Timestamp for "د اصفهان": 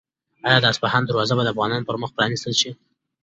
0.61-1.03